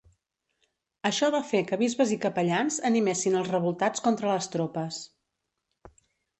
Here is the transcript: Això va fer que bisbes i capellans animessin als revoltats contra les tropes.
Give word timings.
Això 1.09 1.29
va 1.35 1.41
fer 1.49 1.61
que 1.67 1.79
bisbes 1.81 2.15
i 2.15 2.17
capellans 2.25 2.79
animessin 2.91 3.37
als 3.43 3.53
revoltats 3.55 4.07
contra 4.09 4.35
les 4.35 4.51
tropes. 4.59 5.01